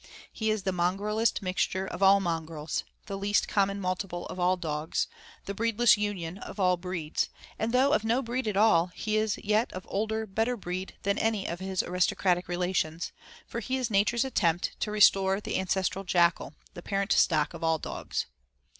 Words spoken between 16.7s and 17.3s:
the parent